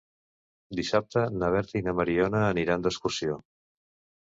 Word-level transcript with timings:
Dissabte 0.79 1.23
na 1.43 1.51
Berta 1.57 1.77
i 1.81 1.85
na 1.89 1.95
Mariona 2.01 2.43
aniran 2.47 2.89
d'excursió. 2.89 3.39